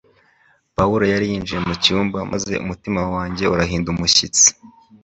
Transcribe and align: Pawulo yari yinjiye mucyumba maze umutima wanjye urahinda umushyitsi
Pawulo 0.77 1.03
yari 1.13 1.25
yinjiye 1.31 1.59
mucyumba 1.67 2.17
maze 2.31 2.53
umutima 2.63 3.01
wanjye 3.13 3.43
urahinda 3.53 3.87
umushyitsi 3.95 4.47